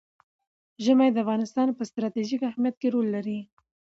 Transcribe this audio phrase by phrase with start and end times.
[0.83, 3.39] ژمی د افغانستان په ستراتیژیک اهمیت کې رول لري.